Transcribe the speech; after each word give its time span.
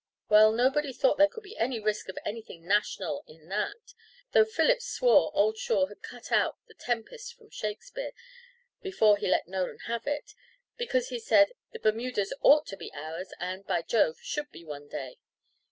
Well, 0.29 0.51
nobody 0.51 0.93
thought 0.93 1.19
there 1.19 1.27
could 1.27 1.43
be 1.43 1.55
any 1.57 1.79
risk 1.79 2.09
of 2.09 2.17
anything 2.25 2.65
national 2.65 3.23
in 3.27 3.49
that, 3.49 3.93
though 4.31 4.45
Phillips 4.45 4.87
swore 4.89 5.29
old 5.35 5.57
Shaw 5.59 5.85
had 5.85 6.01
cut 6.01 6.31
out 6.31 6.57
the 6.65 6.73
"Tempest" 6.73 7.35
from 7.35 7.51
Shakespeare 7.51 8.13
before 8.81 9.17
he 9.17 9.27
let 9.27 9.47
Nolan 9.47 9.77
have 9.85 10.07
it, 10.07 10.33
because 10.75 11.09
he 11.09 11.19
said 11.19 11.51
"the 11.71 11.77
Bermudas 11.77 12.33
ought 12.41 12.65
to 12.65 12.77
be 12.77 12.91
ours, 12.95 13.31
and, 13.39 13.63
by 13.67 13.83
Jove, 13.83 14.17
should 14.23 14.49
be 14.51 14.65
one 14.65 14.87
day." 14.87 15.19